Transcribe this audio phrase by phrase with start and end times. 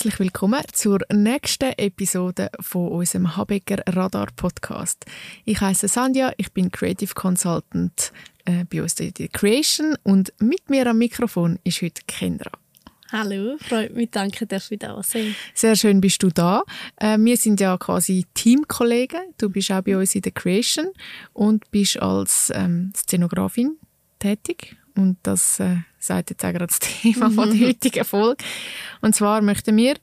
[0.00, 5.04] Herzlich willkommen zur nächsten Episode von unserem Habecker Radar Podcast.
[5.44, 8.10] Ich heiße Sandja, ich bin Creative Consultant
[8.46, 12.50] äh, bei uns in der Creation und mit mir am Mikrofon ist heute Kendra.
[13.12, 15.36] Hallo, freut mich, danke, dass ich da sein.
[15.52, 16.62] Sehr schön bist du da.
[16.96, 19.20] Äh, wir sind ja quasi Teamkollegen.
[19.36, 20.86] Du bist auch bei uns in der Creation
[21.34, 23.76] und bist als ähm, Szenografin
[24.18, 27.34] tätig und das äh, sagt jetzt auch gerade das Thema mhm.
[27.34, 28.44] von der heutigen Folge.
[29.00, 29.96] Und zwar möchten wir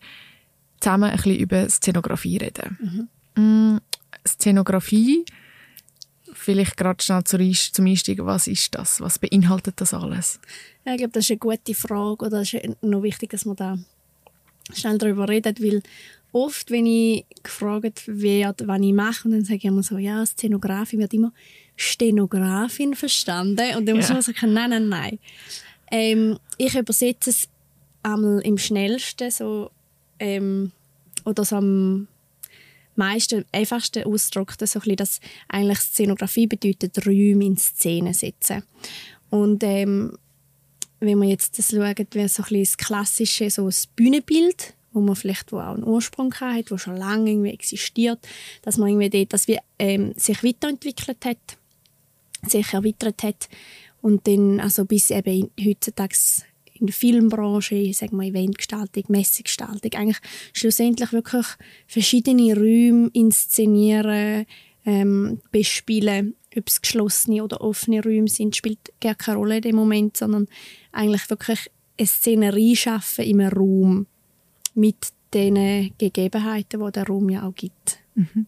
[0.80, 3.08] zusammen ein bisschen über Szenografie reden.
[3.36, 3.44] Mhm.
[3.44, 3.80] Mm,
[4.28, 5.26] Szenografie,
[6.34, 9.02] vielleicht gerade schnell zum Einstieg, was ist das?
[9.02, 10.40] Was beinhaltet das alles?
[10.86, 13.56] Ja, ich glaube, das ist eine gute Frage oder es ist noch wichtig, dass man
[13.56, 13.78] da
[14.74, 15.82] schnell darüber redet, weil
[16.32, 20.26] oft, wenn ich gefragt werde, was ich mache, und dann sage ich immer so, ja,
[20.26, 21.32] Szenografie wird immer
[21.78, 23.78] Stenografin verstanden.
[23.78, 25.20] Und dann muss man sagen, nein, nein, nein.
[25.90, 27.48] Ähm, ich übersetze es
[28.04, 29.72] einmal im schnellsten so,
[30.20, 30.72] ähm,
[31.24, 32.08] oder so am
[32.96, 38.64] meisten, einfachsten ausdrückt, so ein dass eigentlich Szenografie bedeutet, Räume in Szene setzen.
[39.30, 40.18] Und ähm,
[41.00, 45.16] wenn man jetzt das schaut, wie so ein das klassische so das Bühnenbild, wo man
[45.16, 48.20] vielleicht wo auch einen Ursprung hat, wo schon lange irgendwie existiert,
[48.64, 51.57] dass man irgendwie dort, dass wir, ähm, sich weiterentwickelt hat
[52.46, 53.50] sich erweitert hat
[54.02, 56.16] und dann also bis eben heutzutage
[56.80, 60.20] in der Filmbranche, sagen wir Eventgestaltung, Messegestaltung, eigentlich
[60.54, 61.46] schlussendlich wirklich
[61.88, 64.46] verschiedene Räume inszenieren,
[64.86, 69.76] ähm, bespielen, ob es geschlossene oder offene Räume sind, spielt gar keine Rolle in dem
[69.76, 70.48] Moment, sondern
[70.92, 74.08] eigentlich wirklich eine Szenerie schaffen im Raum
[74.76, 74.96] mit
[75.34, 78.00] den Gegebenheiten, die der Raum ja auch gibt.
[78.16, 78.46] Mhm.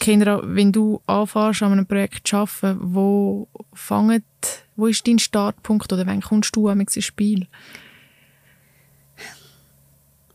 [0.00, 4.24] Kinder, wenn du anfängst, an einem Projekt zu arbeiten, wo, fanget,
[4.76, 7.46] wo ist dein Startpunkt oder wann kommst du ins Spiel?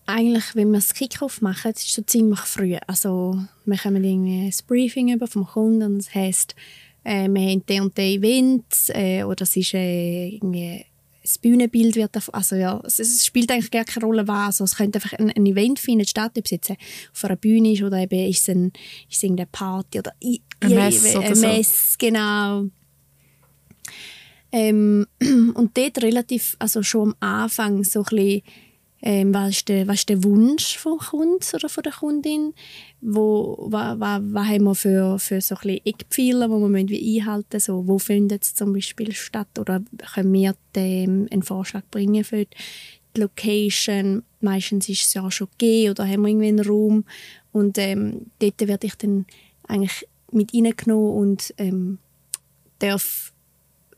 [0.05, 2.77] Eigentlich, wenn wir das Kickoff machen, ist schon ziemlich früh.
[2.87, 6.55] Also, wir kommen irgendwie ein Briefing über vom Kunden und das heisst,
[7.03, 10.85] äh, wir haben die und die Events äh, oder es ist äh, irgendwie
[11.27, 14.61] das Bühnenbild wird also ja, es, spielt eigentlich gar keine Rolle was.
[14.61, 17.73] Also es könnte einfach ein, ein Event finden statt, ob es jetzt auf einer Bühne
[17.73, 18.71] ist oder eben ist es, ein,
[19.09, 20.39] ist es irgendeine Party oder ein
[20.69, 21.95] Mess, oder ein Mess so.
[21.99, 22.63] genau.
[24.53, 25.05] Ähm,
[25.53, 28.41] und dort relativ, also schon am Anfang so ein bisschen
[29.01, 32.53] ähm, was, ist der, was ist der Wunsch vom Kunden oder von der Kundin?
[33.01, 37.47] Wo, was, was, was haben wir für, für so ein Eckpfeiler, die wir wie einhalten
[37.53, 37.65] müssen?
[37.65, 39.59] So, wo findet es zum Beispiel statt?
[39.59, 44.23] Oder können wir dem einen Vorschlag bringen für die Location?
[44.41, 47.05] Meistens ist es ja schon gegeben oder haben wir irgendwie einen Raum.
[47.51, 49.25] Und ähm, dort werde ich dann
[49.67, 51.99] eigentlich mit reingenommen und ähm,
[52.79, 53.33] darf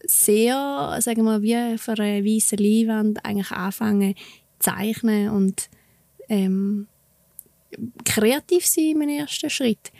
[0.06, 4.16] sehr, sagen wir, wie für eine weiße Leinwand eigentlich anfangen,
[4.59, 5.70] zeichnen und
[6.28, 6.88] ähm,
[8.06, 9.92] kreativ sein im ersten Schritt.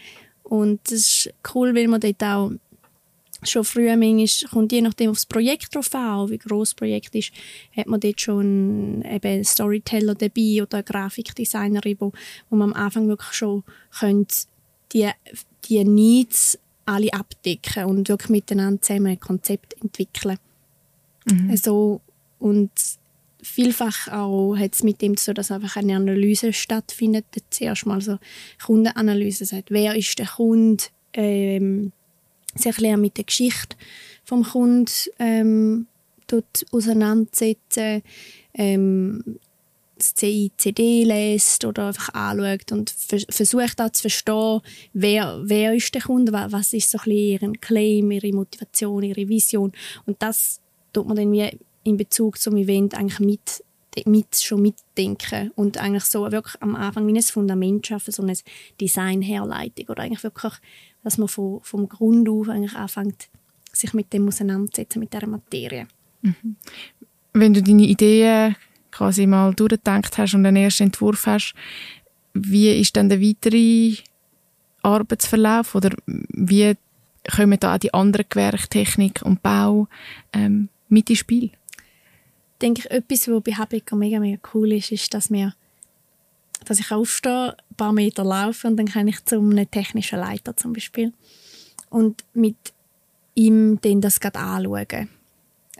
[0.44, 2.52] Und das ist cool, weil man dort auch
[3.44, 7.32] schon früh manchmal, kommt je nachdem aufs Projekt drauf an, wie groß das Projekt ist,
[7.76, 12.12] hat man dort schon eben einen Storyteller dabei oder eine Grafikdesignerin, wo,
[12.50, 13.64] wo man am Anfang wirklich schon
[13.98, 14.36] könnte
[14.92, 15.10] die,
[15.66, 20.38] die Needs alle abdecken und wirklich miteinander zusammen ein Konzept entwickeln.
[21.26, 21.52] Mhm.
[21.52, 22.02] Also,
[22.40, 22.72] und
[23.42, 27.26] vielfach auch hat es mit dem so, dass einfach eine Analyse stattfindet.
[27.50, 28.18] Zuerst mal so
[28.64, 30.84] Kundenanalyse sagt, wer ist der Kunde,
[31.14, 31.92] ähm,
[32.56, 33.78] sich lernen mit der Geschichte
[34.24, 35.88] vom Kunden ähm,
[36.28, 38.04] dort auseinandersetzen,
[38.54, 39.40] ähm,
[39.98, 44.62] das CICD lässt oder einfach anschaut und versucht auch zu verstehen,
[44.94, 49.28] wer, wer ist der Kunde, was ist so ein bisschen ihr Claim, ihre Motivation, ihre
[49.28, 49.74] Vision
[50.06, 50.62] und das
[50.94, 51.50] tut man dann wie
[51.84, 53.64] in Bezug zum Event eigentlich mit,
[54.06, 58.36] mit schon mitdenken und eigentlich so wirklich am Anfang wie ein Fundament schaffen, so eine
[58.80, 60.54] Designherleitung oder eigentlich wirklich,
[61.04, 63.30] dass man von, vom Grund auf eigentlich anfängt,
[63.72, 65.88] sich mit dem auseinanderzusetzen, mit dieser Materie.
[66.22, 66.56] Mhm.
[67.34, 68.56] Wenn du deine Ideen
[68.92, 71.54] quasi mal durchgedacht hast und einen ersten Entwurf hast,
[72.34, 73.96] wie ist dann der weitere
[74.82, 76.74] Arbeitsverlauf oder wie
[77.36, 79.88] kommen da auch die anderen Gewerke, Technik und Bau
[80.34, 81.52] ähm, mit ins Spiel?
[82.62, 85.54] Denke ich, etwas, was bei Habecker mega, mega cool ist, ist, dass wir
[86.66, 90.56] dass ich aufstehe, ein paar Meter laufe und dann kann ich zu einem technischen Leiter
[90.58, 91.14] zum Beispiel
[91.90, 92.58] und mit
[93.36, 95.10] ihm dann das gerade anschauen.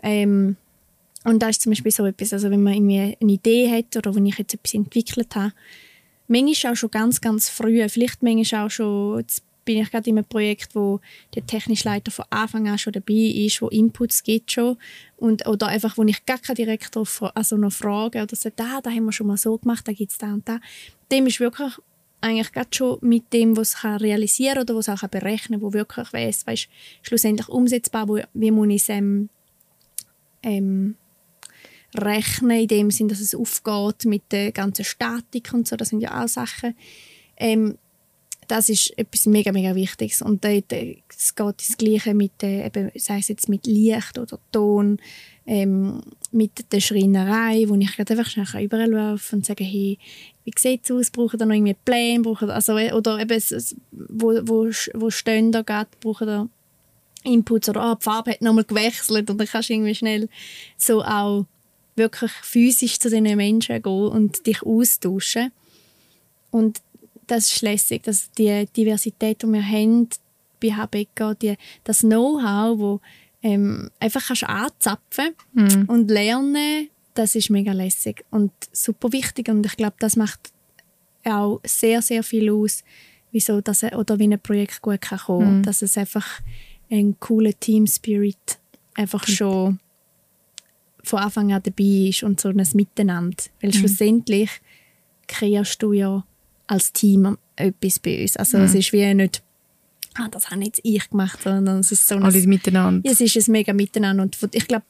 [0.02, 0.56] Ähm,
[1.24, 4.14] und das ist zum Beispiel so etwas, also wenn man irgendwie eine Idee hat oder
[4.14, 5.52] wenn ich jetzt etwas entwickelt habe,
[6.28, 9.24] manchmal auch schon ganz, ganz früh, vielleicht manchmal auch schon
[9.64, 11.00] bin ich gerade in einem Projekt, wo
[11.34, 14.76] der technische Leiter von Anfang an schon dabei ist, wo Inputs gibt schon
[15.16, 18.90] und oder einfach, wo ich gar keinen Direktor also noch frage oder sagt, ah, da
[18.90, 20.60] haben wir schon mal so gemacht, da gibt es da und da.
[21.10, 21.72] Dem ist wirklich
[22.20, 25.72] eigentlich gerade schon mit dem, was es realisieren kann oder was auch berechnen kann, wo
[25.72, 26.68] wirklich weiss, weißt,
[27.02, 29.30] schlussendlich umsetzbar, wo, wie muss ich es ähm,
[30.42, 30.96] ähm,
[31.94, 36.00] rechnen, in dem Sinn, dass es aufgeht mit der ganzen Statik und so, das sind
[36.00, 36.76] ja auch Sachen.
[37.36, 37.78] Ähm,
[38.50, 40.22] das ist etwas mega, mega Wichtiges.
[40.22, 44.18] Und dort, äh, es geht das Gleiche mit, äh, eben, sei es jetzt mit Licht
[44.18, 44.98] oder Ton,
[45.46, 46.00] ähm,
[46.32, 49.98] mit der Schreinerei, wo ich einfach schnell überall laufen und sagen, hey,
[50.44, 53.40] wie sieht es aus, brauchen da noch irgendwie Pläne, brauchen also, äh, oder eben,
[53.92, 56.48] wo, wo, wo stehen da gerade, brauchen da
[57.22, 60.28] Inputs oder ah, die Farbe hat nochmal gewechselt und dann kannst du irgendwie schnell
[60.76, 61.44] so auch
[61.94, 65.52] wirklich physisch zu diesen Menschen gehen und dich austauschen.
[66.50, 66.80] Und
[67.30, 70.08] das ist lässig, dass die Diversität, die wir haben
[70.60, 73.00] bei HBK, die, das Know-how, wo
[73.42, 75.84] ähm, einfach kannst anzapfen mhm.
[75.86, 80.52] und lernen, das ist mega lässig und super wichtig und ich glaube, das macht
[81.24, 82.82] auch sehr, sehr viel aus,
[83.30, 85.62] wieso das, oder wie ein Projekt gut kann kommen, mhm.
[85.62, 86.40] dass es einfach
[86.90, 88.58] ein cooler Team Spirit
[88.94, 89.32] einfach mhm.
[89.32, 89.80] schon
[91.04, 93.44] von Anfang an dabei ist und so ein Miteinander.
[93.60, 93.74] Weil mhm.
[93.74, 94.50] schlussendlich
[95.28, 96.24] kreierst du ja
[96.70, 98.36] als Team etwas bei uns.
[98.36, 98.64] Also mhm.
[98.64, 99.42] es ist wie nicht,
[100.14, 102.22] ah, das habe jetzt ich gemacht, sondern es ist so ein...
[102.22, 103.02] Alle miteinander.
[103.04, 104.84] Ja, es ist ein mega Miteinander und ich glaube,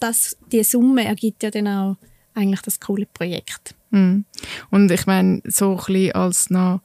[0.53, 1.97] die Summe ergibt ja dann auch
[2.35, 3.75] eigentlich das coole Projekt.
[3.91, 4.25] Mhm.
[4.71, 6.83] Und ich meine, so ein bisschen als noch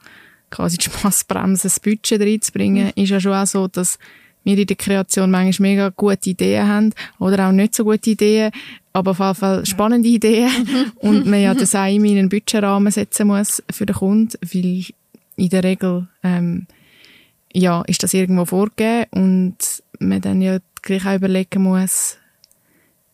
[0.49, 3.03] quasi die Spassbremse das Budget reinzubringen, mhm.
[3.03, 3.99] ist ja schon auch so, dass
[4.45, 8.51] wir in der Kreation manchmal mega gute Ideen haben oder auch nicht so gute Ideen,
[8.95, 10.49] aber auf jeden Fall spannende Ideen
[10.95, 14.85] und man ja das auch in einen Budgetrahmen setzen muss für den Kunden, weil
[15.35, 16.65] in der Regel ähm,
[17.53, 19.57] ja, ist das irgendwo vorgegeben und
[19.99, 22.17] man dann ja gleich auch überlegen muss,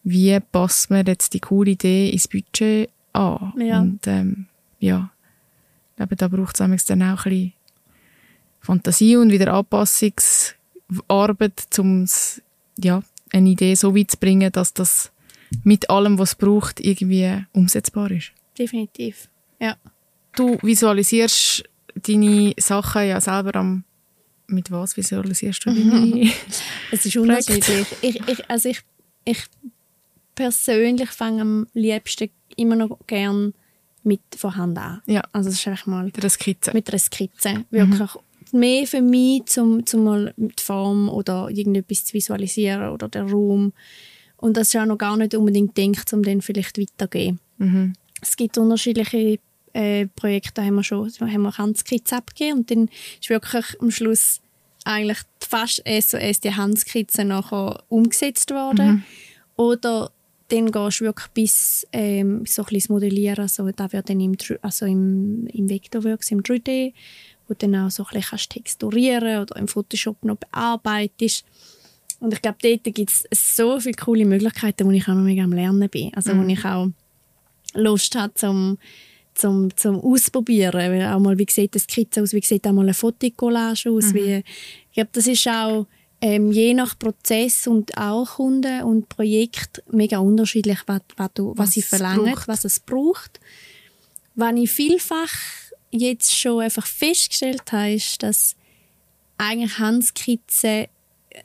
[0.03, 3.51] wie passt man jetzt die coole Idee ins Budget an.
[3.57, 3.79] Ja.
[3.81, 4.45] Und ähm,
[4.79, 5.09] ja,
[5.91, 7.53] ich glaube, da braucht es dann auch ein bisschen
[8.61, 10.53] Fantasie und wieder Anpassungs
[11.07, 12.05] Arbeit, um
[12.77, 13.01] ja,
[13.31, 15.11] eine Idee so weit zu bringen, dass das
[15.63, 18.31] mit allem, was es braucht, irgendwie umsetzbar ist.
[18.57, 19.75] Definitiv, ja.
[20.35, 21.63] Du visualisierst
[21.95, 23.83] deine Sachen ja selber am
[24.47, 26.29] mit was visualisierst du deine
[26.91, 27.87] Es ist unterschiedlich.
[28.01, 28.81] Ich, ich, also ich,
[29.23, 29.43] ich
[30.35, 33.53] persönlich fange am liebsten immer noch gern
[34.03, 35.01] mit von Hand an.
[35.05, 35.21] Ja.
[35.31, 36.71] Also das ist einfach mal mit einer Skizze.
[36.73, 37.65] Mit einer Skizze.
[37.69, 38.07] Wirklich mhm
[38.53, 43.73] mehr für mich, um, um mal die Form oder irgendetwas zu visualisieren oder den Raum.
[44.41, 47.39] Und das ist auch noch gar nicht unbedingt denkt, um dann vielleicht weiterzugeben.
[47.57, 47.93] Mhm.
[48.21, 49.39] Es gibt unterschiedliche
[49.73, 52.89] äh, Projekte, da haben wir schon haben wir Handskizze abgegeben und dann
[53.19, 54.41] ist wirklich am Schluss
[54.83, 58.87] eigentlich fast SOS die Handskizze nachher umgesetzt worden.
[58.87, 59.03] Mhm.
[59.55, 60.11] Oder
[60.49, 64.35] dann gehst du wirklich bis ähm, so ein bisschen Modellieren, also da wird dann im,
[64.61, 66.93] also im, im Vectorworks, im 3D
[67.51, 71.45] wo du dann auch so ein bisschen texturieren oder im Photoshop noch bearbeitest.
[72.21, 75.43] Und ich glaube, dort gibt es so viele coole Möglichkeiten, wo ich auch noch mega
[75.43, 76.13] am Lernen bin.
[76.13, 76.43] Also mhm.
[76.43, 76.87] wo ich auch
[77.73, 78.77] Lust habe zum,
[79.33, 81.01] zum, zum Ausprobieren.
[81.03, 84.13] Auch mal, wie sieht das Skizze aus, wie sieht auch mal eine Fotokollage aus.
[84.13, 84.13] Mhm.
[84.13, 85.87] Wie, ich glaube, das ist auch
[86.21, 91.57] ähm, je nach Prozess und auch Kunden und Projekt mega unterschiedlich, was, was, du, was,
[91.57, 93.39] was sie verlangen, was es braucht.
[94.35, 95.33] Wenn ich vielfach
[95.89, 98.55] jetzt schon einfach festgestellt habe, ist, dass
[99.39, 100.85] eigentlich Handskizzen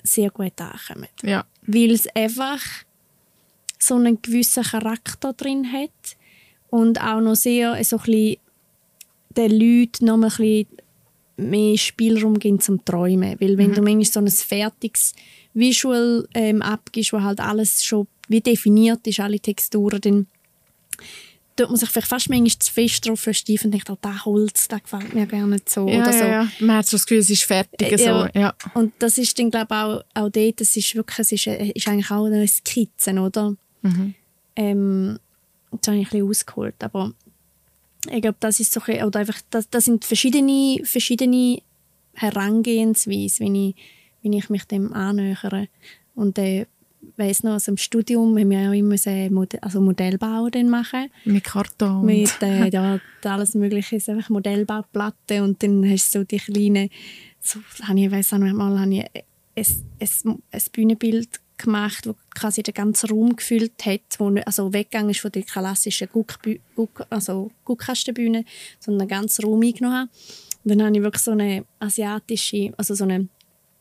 [0.02, 1.08] sehr gut ankommen.
[1.22, 1.44] Ja.
[1.66, 2.62] Weil es einfach
[3.78, 6.16] so einen gewissen Charakter drin hat
[6.70, 8.36] und auch noch sehr so ein bisschen
[9.36, 10.66] den Leuten noch ein bisschen
[11.36, 13.36] mehr Spielraum geben zum Träumen.
[13.40, 13.74] Weil wenn mhm.
[13.74, 15.14] du manchmal so ein fertiges
[15.54, 20.26] Visual ähm, abgibst, wo halt alles schon wie definiert ist, alle Texturen, dann
[21.56, 24.68] tut man sich vielleicht fast manchmal zu fest drauf versteifen und denkt, oh, das Holz,
[24.68, 25.88] das gefällt mir gar nicht so.
[25.88, 26.24] Ja, oder so.
[26.24, 26.48] Ja.
[26.60, 27.92] Man hat so das Gefühl, es ist fertig.
[27.92, 28.28] Äh, so.
[28.38, 28.54] ja.
[28.74, 31.70] Und das ist dann, glaube ich, auch, auch dort, das ist wirklich, es ist, äh,
[31.70, 33.56] ist eigentlich auch eine Skizze, oder?
[33.82, 34.14] Mhm.
[34.54, 35.18] Ähm,
[35.70, 37.12] das habe ich ein bisschen ausgeholt, aber
[38.10, 41.60] ich glaube, das ist so, oder einfach, das, das sind verschiedene, verschiedene
[42.14, 43.76] Herangehensweisen, wie ich,
[44.22, 45.68] wie ich mich dem annähere.
[46.14, 46.66] Und äh,
[47.16, 51.10] weiß noch, aus dem Studium haben wir ja immer so Modell, also Modellbau dann machen.
[51.24, 52.04] Mit Karton.
[52.04, 56.90] Mit äh, ja, alles mögliche, so einfach Modellbauplatten und dann hast du so die kleinen,
[57.40, 59.04] so, habe ich, weiss auch noch mal, habe ich
[59.56, 59.66] ein,
[60.00, 65.10] ein, ein Bühnenbild gemacht, wo quasi den ganzen Raum gefüllt hat, wo nicht, also weggegangen
[65.10, 66.38] ist von der klassischen Guck,
[66.74, 68.44] Guck, also Guckkastenbühne,
[68.78, 70.08] sondern den ganzen Raum eingenommen hat
[70.64, 73.28] Und dann habe ich wirklich so eine asiatische, also so eine,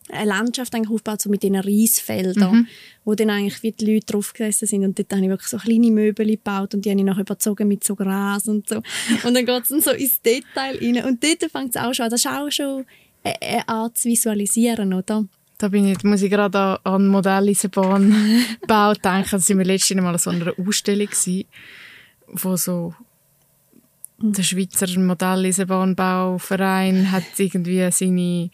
[0.10, 2.68] eine Landschaft eigentlich aufgebaut, so mit diesen Reisfeldern, mhm.
[3.04, 4.84] wo dann eigentlich wie die Leute drauf gesessen sind.
[4.84, 7.68] Und dort habe ich wirklich so kleine Möbel gebaut und die habe ich noch überzogen
[7.68, 8.78] mit so Gras und so.
[9.24, 11.04] Und dann geht es dann so ins Detail rein.
[11.06, 12.12] Und dort fängt es auch schon an.
[12.12, 12.86] Das ist auch schon
[13.24, 15.26] eine Art zu visualisieren, oder?
[15.58, 19.30] Da bin ich, muss ich gerade an Modelleisenbahn bauen denken.
[19.32, 21.46] Da waren wir letztes Mal an so einer Ausstellung gewesen,
[22.28, 22.94] wo so
[24.18, 28.50] der Schweizer Modelleisenbahnbauverein hat irgendwie seine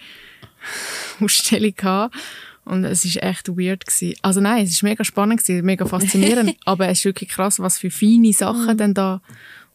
[1.19, 2.15] Ausstellung gehabt.
[2.63, 3.85] Und es war echt weird.
[3.85, 4.15] Gewesen.
[4.21, 6.55] Also nein, es war mega spannend, gewesen, mega faszinierend.
[6.65, 8.77] aber es ist wirklich krass, was für feine Sachen mhm.
[8.77, 9.21] dann da.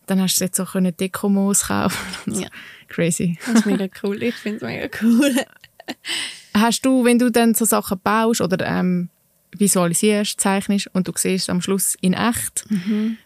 [0.07, 1.99] Dann hast du jetzt auch können Dekomos kaufen.
[2.41, 2.49] Ja.
[2.89, 3.39] Crazy.
[3.45, 4.23] Das ist mega cool.
[4.23, 5.35] Ich finde es mega cool.
[6.55, 9.09] hast du, wenn du dann so Sachen baust oder ähm,
[9.59, 13.19] visualisierst, zeichnest und du siehst am Schluss in echt, mhm.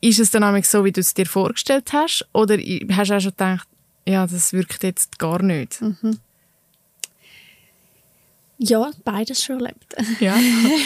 [0.00, 2.28] ist es dann so, wie du es dir vorgestellt hast?
[2.32, 3.68] Oder hast du auch schon gedacht,
[4.06, 5.80] ja, das wirkt jetzt gar nicht?
[5.80, 6.18] Mhm.
[8.58, 9.94] Ja, beides schon erlebt.
[10.20, 10.36] ja.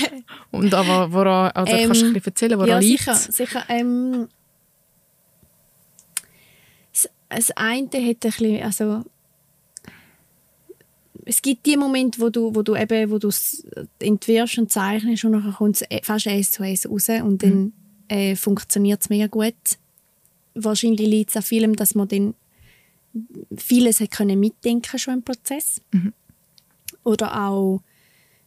[0.50, 3.64] Und aber woran, also ähm, kannst du ein bisschen erzählen, woran ja, liegt sicher, sicher.
[3.69, 4.29] Ähm,
[7.31, 9.05] das eine hat ein bisschen, also
[11.25, 13.31] es gibt die Momente, wo du, wo du eben, wo du
[14.00, 17.73] entwirfst und zeichnest und dann kommt es fast eins zu eins raus und dann mhm.
[18.09, 19.55] äh, funktioniert es mega gut.
[20.55, 22.35] Wahrscheinlich liegt es an vielem, dass man dann
[23.57, 25.81] vieles hat können mitdenken schon im Prozess.
[25.93, 26.12] Mhm.
[27.04, 27.82] Oder auch,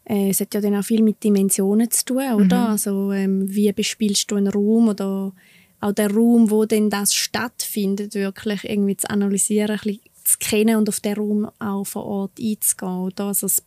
[0.05, 2.65] äh, es hat ja dann auch viel mit Dimensionen zu tun, oder?
[2.65, 2.71] Mhm.
[2.71, 5.33] Also ähm, wie bespielst du einen Raum oder
[5.81, 10.77] auch der Raum, wo denn das stattfindet, wirklich irgendwie zu analysieren, ein bisschen zu kennen
[10.77, 12.99] und auf den Raum auch vor Ort einzugehen.
[12.99, 13.25] Oder?
[13.25, 13.63] Also es,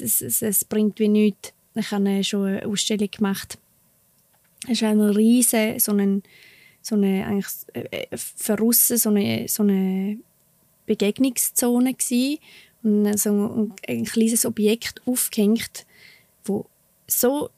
[0.00, 1.52] es, es, es bringt wie nichts.
[1.74, 3.58] Ich habe schon eine Ausstellung gemacht.
[4.68, 6.22] Es war eine riesige, so eine,
[6.82, 10.18] so eine eigentlich äh, für so eine, so eine
[10.86, 12.38] Begegnungszone gewesen.
[12.82, 15.86] Und so ein, ein kleines Objekt aufgehängt,
[16.44, 16.66] wo
[17.06, 17.50] so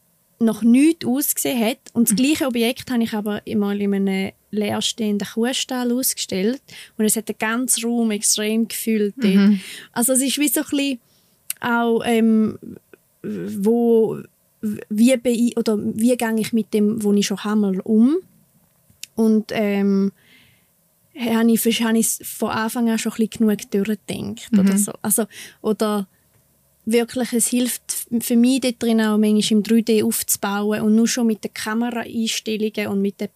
[0.43, 1.79] noch nichts ausgesehen hat.
[1.93, 6.61] Und das gleiche Objekt habe ich aber mal in einem leerstehenden Kuhstall ausgestellt.
[6.99, 9.17] Und es hat den ganzen Raum extrem gefüllt.
[9.17, 9.61] Mhm.
[9.93, 11.01] Also es ist wie so ein bisschen
[11.61, 12.59] auch, ähm,
[13.23, 14.19] wo,
[14.61, 18.17] wie, bei, oder wie gehe ich mit dem, was ich schon habe, um.
[19.15, 20.13] Und ähm,
[21.19, 24.53] habe ich, habe ich von Anfang an schon ein bisschen genug durchgedacht.
[24.53, 24.59] Mhm.
[24.59, 24.93] Oder, so.
[25.03, 25.25] also,
[25.61, 26.09] oder
[26.85, 27.83] wirklich, es hilft
[28.21, 32.89] für mich dort drin auch manchmal im 3D aufzubauen und nur schon mit den Kameraeinstellungen
[32.89, 33.29] und mit den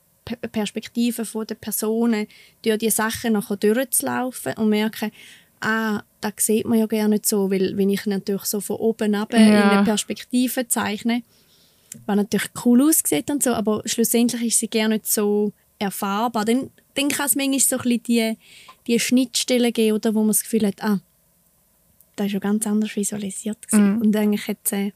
[0.51, 2.27] Perspektiven der Personen
[2.63, 5.13] durch die Sachen nachher durchzulaufen und merken,
[5.61, 9.15] ah, das sieht man ja gar nicht so, weil wenn ich natürlich so von oben
[9.15, 9.39] ab ja.
[9.39, 11.23] in eine Perspektive zeichne,
[12.07, 16.45] was natürlich cool aussieht und so, aber schlussendlich ist sie gar nicht so erfahrbar.
[16.45, 18.37] Dann, dann kann es manchmal so ein bisschen die,
[18.87, 21.01] die Schnittstellen geben, oder, wo man das Gefühl hat, ah,
[22.17, 23.59] das ist ja ganz anders visualisiert.
[23.73, 24.01] Mhm.
[24.01, 24.93] Und eigentlich hat es, äh,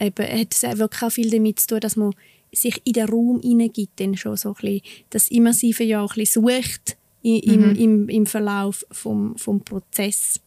[0.00, 2.14] eben, hat es wirklich auch viel damit zu tun, dass man
[2.52, 6.20] sich in den Raum hineingibt, dann schon so ein bisschen das Immersive ja auch ein
[6.20, 7.74] bisschen sucht im, mhm.
[7.76, 10.40] im, im Verlauf vom, vom Prozess.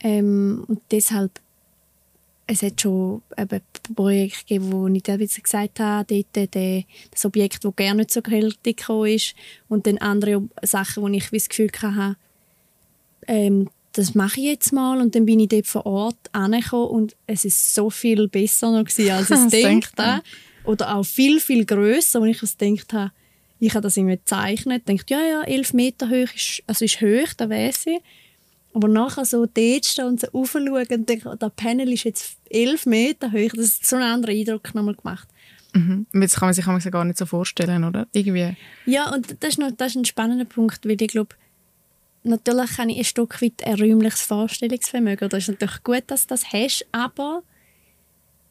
[0.00, 1.40] Ähm, und deshalb
[2.46, 3.60] es hat schon eben
[3.94, 8.20] Projekte gegeben, wo ich teilweise gesagt habe, dort der, das Objekt, das gerne nicht so
[8.26, 9.34] hältig ist
[9.68, 12.16] und dann andere Sachen, wo ich das Gefühl hatte,
[13.26, 17.16] ähm, das mache ich jetzt mal und dann bin ich dort vor Ort angekommen und
[17.26, 20.22] es ist so viel besser noch gewesen, als ich gedacht habe.
[20.64, 23.12] Oder auch viel, viel grösser, als ich es gedacht habe.
[23.60, 27.32] Ich habe das irgendwie gezeichnet, denkt ja, ja, elf Meter hoch ist, also ist hoch,
[27.36, 28.00] da weiß ich.
[28.74, 32.86] Aber nachher so dort stehen und so raufschauen und denke, das Panel ist jetzt elf
[32.86, 35.28] Meter hoch, das hat so einen anderen Eindruck nochmal gemacht.
[35.74, 36.06] Mhm.
[36.12, 38.06] Jetzt kann man sich gar nicht so vorstellen, oder?
[38.12, 38.56] Irgendwie.
[38.86, 41.34] Ja, und das ist, noch, das ist ein spannender Punkt, weil ich glaube,
[42.24, 45.28] natürlich habe ich ein Stück weit ein räumliches Vorstellungsvermögen.
[45.28, 47.42] Das ist natürlich gut, dass du das hast, aber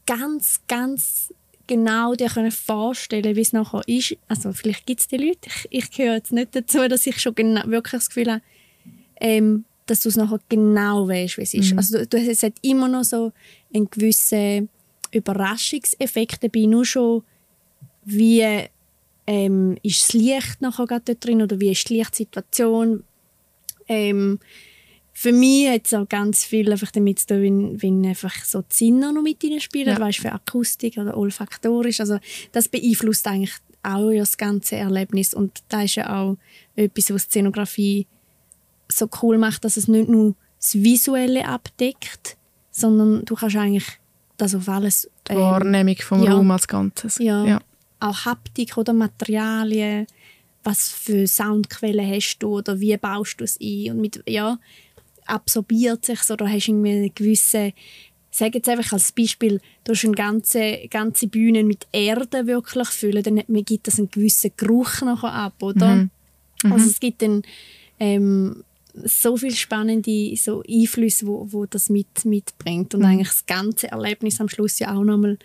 [0.06, 1.34] ganz, ganz
[1.68, 4.18] genau dir können vorstellen, wie es nachher ist.
[4.28, 7.36] Also vielleicht gibt es die Leute, ich, ich gehöre jetzt nicht dazu, dass ich schon
[7.36, 8.42] genau, wirklich das Gefühl habe,
[9.20, 11.72] ähm, dass du es nachher genau weißt, wie es ist.
[11.72, 11.78] Mhm.
[11.78, 13.32] Also du, du, es hat immer noch so
[13.74, 14.70] einen gewissen
[15.12, 17.24] Überraschungseffekt dabei, nur schon
[18.06, 18.68] wie
[19.26, 23.04] ähm, ist das Licht nachher dort drin oder wie ist die Lichtsituation,
[23.88, 24.40] ähm,
[25.16, 28.62] für mich hat es auch ganz viel einfach damit zu tun, wenn, wenn einfach so
[28.62, 30.00] die Sinne noch mit spielen, ja.
[30.00, 32.00] weißt, für Akustik oder olfaktorisch.
[32.00, 32.18] Also
[32.52, 36.38] das beeinflusst eigentlich auch das ganze Erlebnis und da ist ja auch
[36.76, 38.08] etwas, was Szenografie
[38.90, 42.38] so cool macht, dass es nicht nur das Visuelle abdeckt,
[42.72, 43.88] sondern du kannst eigentlich
[44.38, 45.10] das auf alles...
[45.30, 47.18] Die Wahrnehmung vom ja, Raum als Ganzes.
[47.20, 47.60] Ja, ja,
[48.00, 50.08] auch Haptik oder Materialien
[50.64, 54.58] was für Soundquellen hast du oder wie baust du es ein und mit, ja,
[55.26, 57.74] absorbiert sich oder hast irgendwie eine gewisse
[58.32, 63.22] sage jetzt einfach als Beispiel, du hast eine ganze, ganze Bühne mit Erde wirklich füllen,
[63.22, 65.96] dann gibt das einen gewissen Geruch noch ab, oder?
[65.96, 66.10] Mhm.
[66.64, 66.74] Mhm.
[66.74, 67.44] Also es gibt dann
[68.00, 68.64] ähm,
[68.94, 73.08] so viele spannende so Einflüsse, wo, wo das mit, mitbringt und mhm.
[73.08, 75.38] eigentlich das ganze Erlebnis am Schluss ja auch nochmal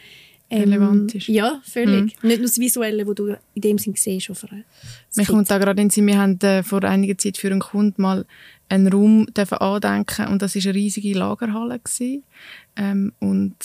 [0.50, 1.28] ähm, relevant ist.
[1.28, 2.16] Ja, völlig.
[2.22, 2.28] Mhm.
[2.28, 4.30] Nicht nur das Visuelle, das du in dem Sinn siehst.
[5.16, 8.00] Mir kommt da gerade in Sinn, wir haben äh, vor einiger Zeit für einen Kunden
[8.00, 8.24] mal
[8.70, 11.80] einen Raum andenken und das war eine riesige Lagerhalle.
[12.76, 13.56] Ähm, und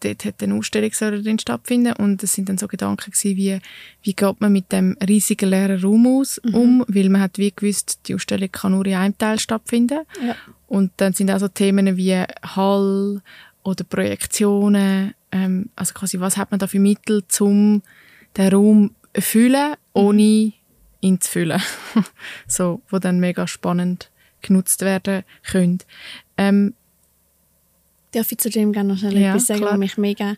[0.00, 3.58] dort hat eine Ausstellung drin stattfinden und es sind dann so Gedanken gewesen, wie,
[4.02, 6.54] wie geht man mit dem riesigen leeren Raum aus, mhm.
[6.54, 10.00] um, weil man hat wie gewusst, die Ausstellung kann nur in einem Teil stattfinden.
[10.24, 10.36] Ja.
[10.66, 13.22] Und dann sind auch so Themen wie Hall
[13.68, 17.82] oder Projektionen, ähm, also quasi was hat man da für Mittel, um
[18.36, 20.52] den Raum zu füllen, ohne mhm.
[21.00, 21.62] ihn zu füllen.
[22.46, 24.10] so, wo dann mega spannend
[24.40, 25.78] genutzt werden können.
[26.36, 26.74] Ähm,
[28.12, 30.36] Darf ich zu dem gerne noch schnell ja, etwas sagen, was mich mega,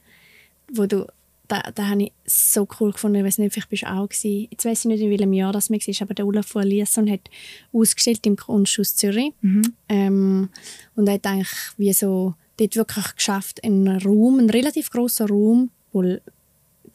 [0.72, 1.06] wo du,
[1.46, 4.48] da, da habe ich so cool gefunden, ich weiß nicht, vielleicht bist du auch gewesen.
[4.50, 7.30] Jetzt weiß ich nicht, in welchem Jahr das war, aber der Olaf von Eliasson hat
[7.72, 9.32] ausgestellt im Kunsthaus Zürich.
[9.40, 9.74] Mhm.
[9.88, 10.48] Ähm,
[10.96, 15.70] und er hat eigentlich wie so dort wirklich geschafft, einen Raum, einen relativ großen Raum,
[15.92, 16.20] der in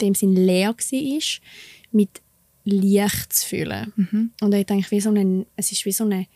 [0.02, 1.22] dem Sinn leer war,
[1.92, 2.22] mit
[2.64, 3.94] Licht zu füllen.
[3.96, 4.32] Mhm.
[4.42, 6.28] Und er hat eigentlich wie so einen, es ist wie so eine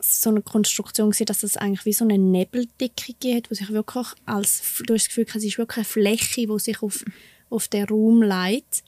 [0.00, 4.06] so eine Konstruktion gewesen, dass es eigentlich wie so eine Nebeldecke gibt, wo sich wirklich
[4.24, 7.04] als, du hast das Gefühl, es ist wirklich eine Fläche, die sich auf,
[7.50, 8.84] auf den Raum leitet.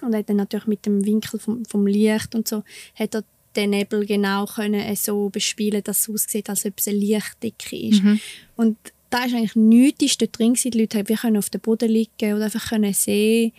[0.00, 2.62] Und er hat dann natürlich mit dem Winkel vom, vom Licht und so,
[2.94, 3.24] hat er
[3.56, 8.02] den Nebel genau können so bespielen, dass es aussieht, als ob es eine Lichtdecke ist.
[8.02, 8.20] Mhm.
[8.56, 8.76] Und
[9.10, 10.70] da ist eigentlich nichts dort drin gewesen.
[10.70, 13.52] Die Leute haben, wir können auf dem Boden liegen oder einfach können sehen.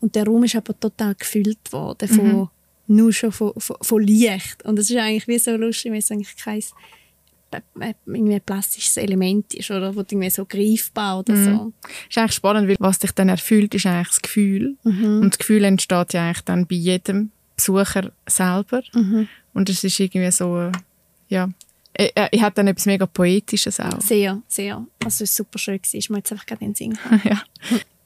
[0.00, 2.48] Und der Raum ist aber total gefüllt worden von mhm
[2.90, 4.64] nur schon von, von, von Licht.
[4.64, 6.62] Und das ist eigentlich wie so lustig, weil es eigentlich kein
[7.52, 11.44] äh, irgendwie ein plastisches Element ist oder wo irgendwie so greifbar oder mhm.
[11.44, 11.72] so.
[12.08, 14.76] ist eigentlich spannend, weil was dich dann erfüllt, ist eigentlich das Gefühl.
[14.82, 15.20] Mhm.
[15.20, 18.82] Und das Gefühl entsteht ja eigentlich dann bei jedem Besucher selber.
[18.94, 19.28] Mhm.
[19.52, 20.70] Und es ist irgendwie so,
[21.28, 21.48] ja,
[21.96, 24.00] ich, ich hatte dann etwas mega Poetisches auch.
[24.00, 24.86] Sehr, sehr.
[25.04, 25.76] Also es war super schön.
[25.76, 25.96] Gewesen.
[25.98, 27.42] Ist mir jetzt einfach gerade in den Sinn ja.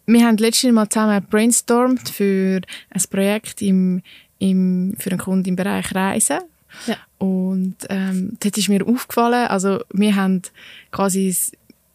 [0.07, 4.03] Wir haben letztes Mal zusammen brainstormt für ein Projekt im
[4.39, 6.41] im, für einen Kunden im Bereich Reisen.
[6.87, 6.97] Ja.
[7.19, 10.43] Und ähm, dort ist mir aufgefallen, also wir haben
[10.91, 11.35] quasi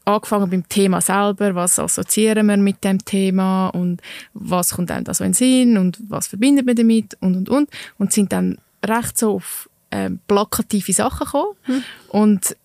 [0.10, 4.02] angefangen beim Thema selber, was assoziieren wir mit dem Thema und
[4.34, 7.50] was kommt einem da so in den Sinn und was verbindet man damit und und
[7.50, 11.84] und und sind dann recht so auf ähm, plakative Sachen gekommen hm.
[12.10, 12.56] und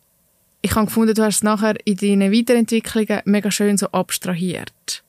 [0.62, 5.04] ich habe gefunden, du hast es nachher in deinen Weiterentwicklungen mega schön so abstrahiert.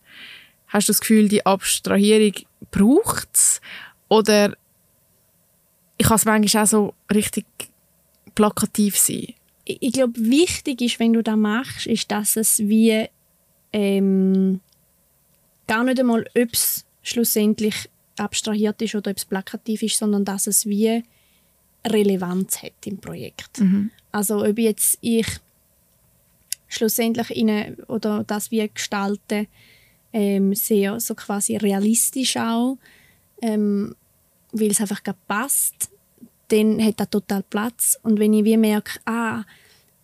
[0.67, 2.33] Hast du das Gefühl, die Abstrahierung
[2.71, 3.61] braucht es
[4.09, 4.53] oder
[5.97, 7.45] ich kann es manchmal auch so richtig
[8.35, 9.33] plakativ sein.
[9.65, 13.06] Ich, glaube, wichtig ist, wenn du das machst, ist, dass es wie
[13.73, 14.62] ähm,
[15.67, 20.47] gar nicht einmal, ob es schlussendlich abstrahiert ist oder ob es plakativ ist, sondern dass
[20.47, 21.04] es wie
[21.86, 23.60] Relevanz hat im Projekt.
[23.60, 23.91] Mhm.
[24.12, 25.28] Also ob jetzt ich
[26.67, 29.47] schlussendlich in oder das wie gestalte
[30.13, 32.78] ähm, sehr so quasi realistisch auch
[33.41, 33.95] ähm,
[34.51, 35.89] weil es einfach passt,
[36.49, 37.97] dann hat das total Platz.
[38.03, 39.43] Und wenn ich wie merke, ah,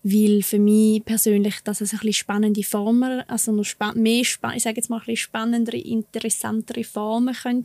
[0.04, 4.54] weil für mich persönlich, dass es ein bisschen spannende Formen, also noch spa mehr, spa
[4.54, 7.64] ich sage jetzt mal ein bisschen spannendere, interessantere Formen können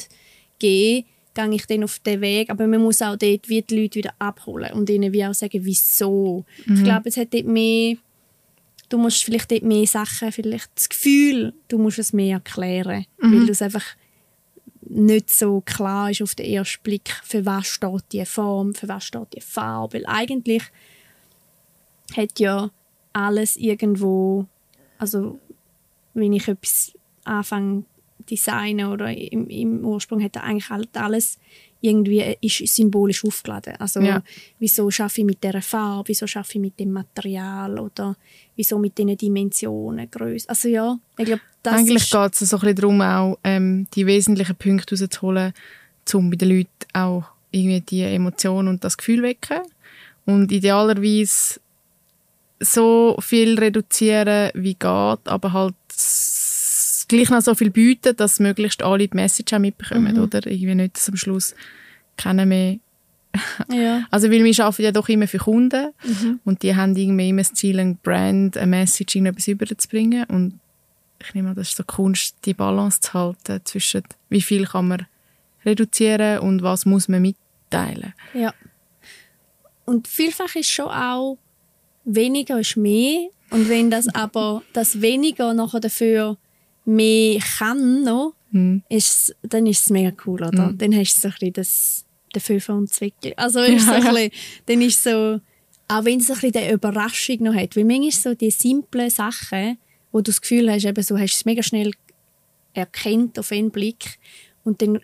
[0.59, 2.51] geben, gehe ich dann auf den Weg.
[2.51, 5.61] Aber man muss auch dort wie die Leute wieder abholen und ihnen wie auch sagen,
[5.63, 6.45] wieso.
[6.67, 6.77] Mhm.
[6.77, 7.97] Ich glaube, es hat dort mehr,
[8.89, 13.33] du musst vielleicht dort mehr Sachen, vielleicht das Gefühl, du musst es mehr erklären, mhm.
[13.33, 13.85] weil du es einfach
[14.89, 19.05] nicht so klar ist auf den ersten Blick, für was steht die Form, für was
[19.05, 19.95] steht die Farbe.
[19.95, 20.63] Weil eigentlich
[22.17, 22.71] hat ja
[23.13, 24.47] alles irgendwo,
[24.99, 25.41] also
[26.15, 26.93] wenn ich etwas
[27.25, 27.85] anfange
[28.31, 31.39] designen oder im, im Ursprung hat eigentlich halt alles
[31.81, 33.75] irgendwie ist symbolisch aufgeladen.
[33.79, 34.23] Also ja.
[34.59, 38.17] wieso schaffe ich mit der Farbe, wieso schaffe ich mit dem Material oder
[38.57, 40.49] wieso mit diesen Dimensionen, Größe.
[40.49, 44.07] Also ja, ich glaube, das Eigentlich geht es so ein bisschen darum, auch ähm, die
[44.07, 45.53] wesentlichen Punkte rauszuholen,
[46.13, 49.61] um bei den Leuten auch irgendwie die Emotionen und das Gefühl wecken.
[50.25, 51.61] Und idealerweise
[52.59, 54.81] so viel reduzieren, wie geht,
[55.29, 55.75] aber halt
[57.09, 60.23] gleich noch so viel bieten, dass möglichst alle die Message auch mitbekommen, mhm.
[60.23, 60.47] oder?
[60.47, 61.55] Irgendwie nicht, dass am Schluss
[62.17, 62.79] keiner mehr
[63.71, 64.07] ja.
[64.11, 66.41] Also weil wir arbeiten ja doch immer für Kunden mhm.
[66.45, 70.61] und die haben irgendwie immer das Ziel, ein Brand, eine Message, etwas überzubringen und
[71.21, 74.89] ich nehme an, das ist so Kunst, die Balance zu halten zwischen wie viel kann
[74.89, 75.07] man
[75.65, 78.15] reduzieren und was muss man mitteilen.
[78.35, 78.55] Ja.
[79.85, 81.39] Und vielfach ist schon auch
[82.05, 86.37] weniger ist mehr und wenn das aber das weniger nachher dafür
[86.87, 88.83] mehr kann noch, Mhm.
[88.89, 90.71] ist, dann ist es mega cool, oder?
[90.71, 90.79] Mhm.
[90.79, 93.35] Dann hast du so ein bisschen das, den Fünfer und Zwickel.
[93.37, 94.13] Also ist so Ja, ein ja.
[94.13, 94.31] bisschen,
[94.67, 95.41] dann ist so,
[95.89, 99.11] auch wenn es so ein bisschen die Überraschung noch hat, weil manchmal so die simplen
[99.11, 99.79] Sachen,
[100.13, 101.91] wo du das Gefühl hast, eben so hast du es mega schnell
[102.73, 104.19] erkennt auf einen Blick
[104.65, 105.01] und dann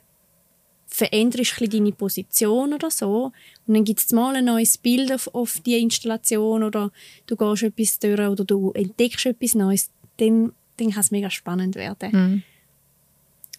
[0.86, 3.32] veränderst du ein deine Position oder so
[3.66, 6.92] und dann gibt es mal ein neues Bild auf, auf die Installation oder
[7.26, 11.74] du gehst etwas durch oder du entdeckst etwas Neues, dann, dann kann es mega spannend
[11.74, 12.10] werden.
[12.12, 12.42] Mhm.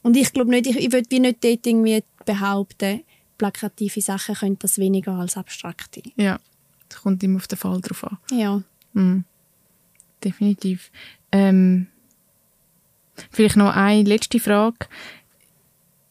[0.01, 3.03] Und ich glaube nicht, ich, ich würde nicht dort irgendwie behaupten,
[3.37, 6.01] plakative Sachen können das weniger als abstrakte.
[6.15, 6.39] Ja,
[6.89, 8.17] es kommt immer auf den Fall drauf an.
[8.31, 8.61] Ja.
[8.93, 9.23] Mhm.
[10.23, 10.91] Definitiv.
[11.31, 11.87] Ähm,
[13.31, 14.87] vielleicht noch eine letzte Frage.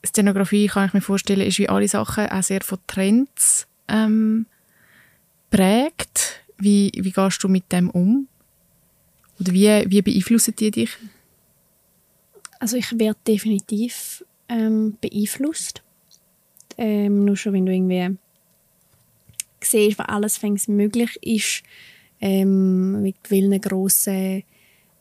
[0.05, 4.47] Szenografie, kann ich mir vorstellen, ist wie alle Sachen auch sehr von Trends ähm,
[5.51, 6.45] prägt.
[6.59, 8.29] Wie, wie gehst du mit dem um?
[9.43, 10.91] Oder wie, wie beeinflussen die dich?
[12.61, 15.83] Also ich werde definitiv ähm, beeinflusst.
[16.79, 18.17] Ähm, nur schon, wenn du irgendwie
[19.61, 21.63] siehst, was alles möglich ist,
[22.21, 24.45] ähm, mit welchen grossen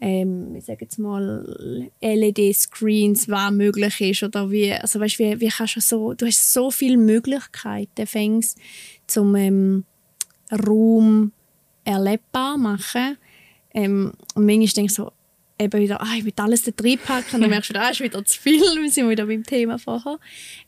[0.04, 5.50] ähm, ich sage jetzt mal LED-Screens, was möglich ist oder wie, also weißt, wie, wie
[5.50, 8.58] kannst du so, du hast so viele Möglichkeiten fängst
[9.06, 9.86] zum ähm,
[10.52, 11.32] Raum
[11.86, 13.18] erlebbar machen
[13.74, 15.12] ähm, und manchmal denke ich so
[15.60, 18.00] eben wieder, ah, ich will alles da reinpacken und dann merkst du wieder, ah, ist
[18.02, 20.18] wieder zu viel, wir sind wieder beim Thema vorher.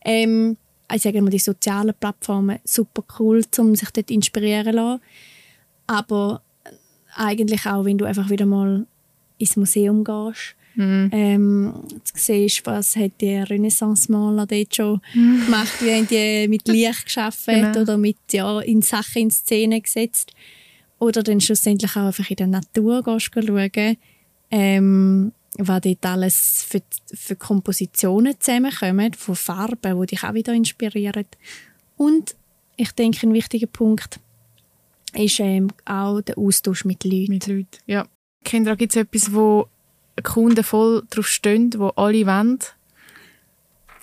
[0.05, 0.57] Ähm,
[0.93, 5.01] ich sage mal, die sozialen Plattformen, super cool, um sich dort inspirieren zu lassen.
[5.87, 6.41] Aber
[7.15, 8.85] eigentlich auch, wenn du einfach wieder mal
[9.37, 11.09] ins Museum gehst, Mhm.
[11.11, 17.05] ähm, du siehst, was hat die Renaissance-Maler dort schon gemacht, wie haben die mit Licht
[17.05, 17.81] geschaffen Genau.
[17.81, 20.31] oder mit ja, in Sachen in Szene gesetzt.
[21.03, 23.97] Oder dann schlussendlich auch einfach in der Natur schauen,
[24.51, 26.81] ähm, was dort alles für,
[27.13, 31.25] für Kompositionen zusammenkommen, von Farben, die dich auch wieder inspirieren.
[31.97, 32.37] Und
[32.77, 34.21] ich denke, ein wichtiger Punkt
[35.13, 37.33] ist ähm, auch der Austausch mit Leuten.
[37.33, 37.67] mit Leuten.
[37.85, 38.07] Ja.
[38.45, 39.67] Kinder, gibt es etwas, wo
[40.23, 42.59] Kunden voll drauf stehen, wo alle wollen?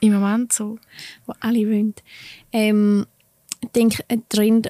[0.00, 0.78] Im Moment so.
[1.24, 1.94] wo alle wollen.
[2.52, 3.06] Ähm,
[3.68, 4.22] denke, ein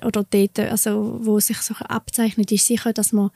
[0.05, 3.31] oder dort, also, wo sich so abzeichnet, ist sicher, dass man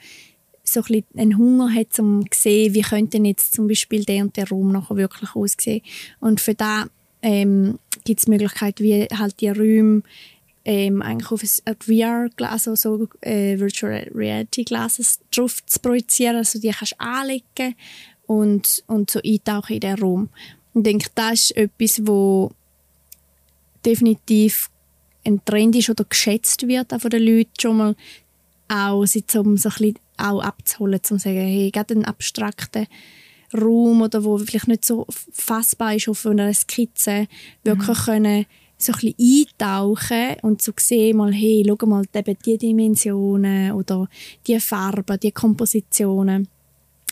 [0.65, 4.23] so ein bisschen einen Hunger hat, um zu sehen, wie könnte jetzt zum Beispiel der
[4.23, 5.83] und der Raum nachher wirklich aussehen.
[6.21, 6.87] Und für da
[7.23, 10.03] ähm, gibt es Möglichkeiten, wie halt die Räume
[10.65, 16.59] ähm, eigentlich auf ein VR-Glas, also so äh, Virtual Reality Glasses drauf zu projizieren, also
[16.59, 17.75] die kannst du anlegen
[18.27, 20.29] und, und so eintauchen in den Raum.
[20.75, 22.51] Ich denke, das ist etwas, wo
[23.85, 24.71] definitiv
[25.25, 27.97] ein Trend ist oder geschätzt wird auch von den Leuten schon mal
[28.69, 32.87] auch, zum so ein bisschen auch abzuholen, zum zu sagen, hey, gerade einen abstrakten
[33.53, 37.27] Raum oder wo vielleicht nicht so fassbar ist auf einer Skizze,
[37.63, 42.59] wirklich können so ein bisschen eintauchen und zu sehen, mal, hey, schau mal, eben die
[42.59, 44.09] Dimensionen oder
[44.47, 46.49] die Farben, die Kompositionen.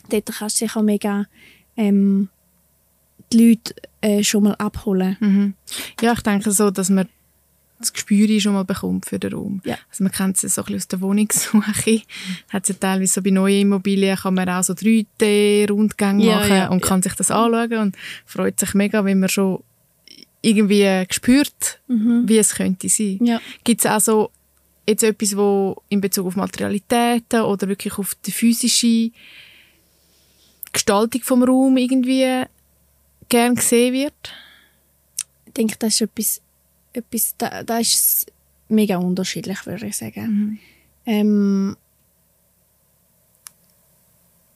[0.09, 1.27] Dort kannst du sicher mega
[1.77, 2.29] ähm,
[3.33, 5.17] die Leute äh, schon mal abholen.
[5.21, 5.55] Mhm.
[6.01, 7.09] Ja, ich denke so, dass man
[7.83, 9.61] das Gespür schon mal bekommt für den Raum.
[9.65, 9.77] Ja.
[9.91, 12.03] Also man kennt es so ein bisschen aus der Wohnungssuche.
[12.49, 16.69] Hat ja teilweise so bei neuen Immobilien kann man auch so 3D-Rundgänge Ja, machen ja,
[16.69, 19.63] und kann sich das anschauen und freut sich mega, wenn man schon
[20.41, 23.19] irgendwie spürt, wie es könnte sein.
[23.23, 23.41] Ja.
[23.63, 24.31] Gibt es auch so
[24.87, 29.11] jetzt etwas, wo in Bezug auf Materialitäten oder wirklich auf die physische
[30.73, 32.45] Gestaltung vom Raum irgendwie
[33.29, 34.35] gern gesehen wird?
[35.47, 36.41] Ich denke, das ist etwas,
[36.93, 38.27] etwas da, da ist es
[38.69, 40.59] mega unterschiedlich, würde ich sagen.
[41.07, 41.77] Ähm,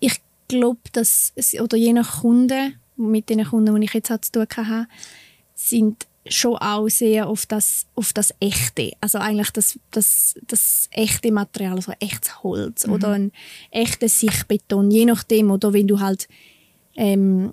[0.00, 4.32] ich glaube, dass es, oder je nach Kunden, mit den Kunden, die ich jetzt zu
[4.32, 4.88] tun hatte,
[5.54, 8.92] sind schon auch sehr auf das, auf das Echte.
[9.00, 13.32] Also eigentlich das, das, das echte Material, also echtes Holz oder ein
[13.70, 15.50] echtes Sichtbeton, je nachdem.
[15.50, 16.28] Oder wenn du halt
[16.96, 17.52] ähm,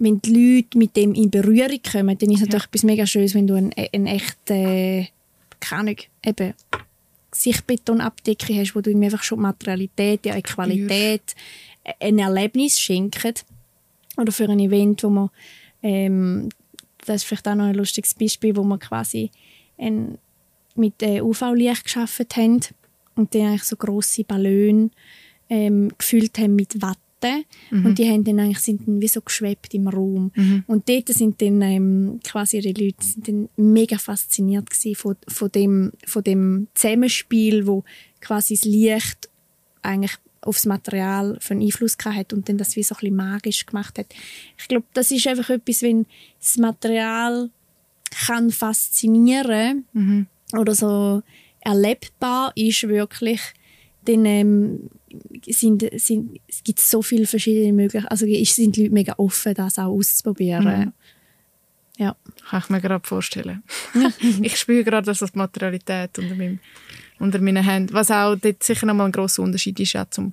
[0.00, 3.34] wenn die Leute mit dem in Berührung kommen, dann ist es natürlich etwas mega Schönes,
[3.34, 5.08] wenn du einen, einen echten,
[5.60, 6.54] keine Ahnung, eben
[7.32, 11.36] Sichtbetonabdeckung hast, wo du ihm einfach schon Materialität, ja, eine Qualität,
[12.00, 13.44] ein Erlebnis schenkt.
[14.16, 15.30] Oder für ein Event, wo man,
[15.82, 16.48] ähm,
[17.04, 19.30] das ist vielleicht auch noch ein lustiges Beispiel, wo man quasi
[19.78, 20.18] ein,
[20.76, 22.60] mit äh, UV-Licht geschaffen haben
[23.16, 24.90] und dann eigentlich so grosse Ballone
[25.50, 29.20] ähm, gefüllt haben mit Watte Platten und die haben dann eigentlich, sind dann wie so
[29.20, 30.32] geschwebt im Raum.
[30.66, 35.50] Und dort sind dann ähm, quasi ihre Leute sind dann mega fasziniert gewesen von, von,
[35.52, 37.84] dem, von dem Zusammenspiel, wo
[38.20, 39.28] quasi das Licht
[39.82, 43.66] eigentlich aufs Material für einen Einfluss hat und dann das wie so ein bisschen magisch
[43.66, 44.06] gemacht hat.
[44.58, 46.06] Ich glaube, das ist einfach etwas, wenn
[46.40, 47.50] das Material
[48.26, 50.26] kann faszinieren Mhm.
[50.56, 51.22] oder so
[51.60, 53.40] erlebbar ist wirklich,
[54.06, 54.90] dann ähm,
[55.46, 58.10] sind, sind, es gibt so viele verschiedene Möglichkeiten.
[58.10, 60.92] Also sind die Leute mega offen, das auch auszuprobieren.
[61.98, 62.16] Ja.
[62.48, 63.62] Kann ich mir gerade vorstellen.
[64.42, 66.58] ich spüre gerade, dass das Materialität unter, meinem,
[67.18, 70.32] unter meinen Händen, was auch dort sicher nochmal ein grosser Unterschied ist, auch zum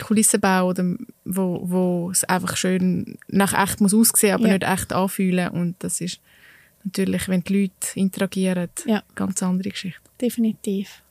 [0.00, 4.52] Kulissenbau, oder wo, wo es einfach schön nach echt muss aussehen, aber Ja.
[4.54, 5.48] nicht echt anfühlen.
[5.50, 6.18] Und das ist
[6.82, 8.94] natürlich, wenn die Leute interagieren, Ja.
[8.96, 10.00] eine ganz andere Geschichte.
[10.20, 11.02] Definitiv.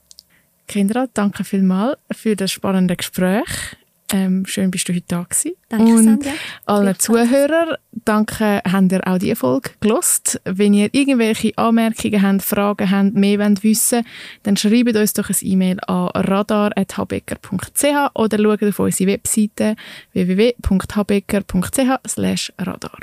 [0.71, 3.75] Kendra, danke vielmals für das spannende Gespräch.
[4.13, 5.51] Ähm, schön, bist du heute da gewesen.
[5.67, 6.29] Danke, Und Sandra.
[6.65, 6.97] allen.
[6.97, 10.39] Zuhörern, danke, habt ihr auch diese Folge gelost.
[10.45, 14.05] Wenn ihr irgendwelche Anmerkungen habt, Fragen habt, mehr wollt wissen
[14.43, 19.75] dann schreibt uns doch ein E-Mail an radar.habecker.ch oder schaut auf unsere Webseite
[20.13, 22.99] www.habecker.ch radar.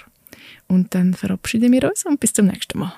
[0.68, 2.94] Und dann verabschieden wir uns und bis zum nächsten Mal.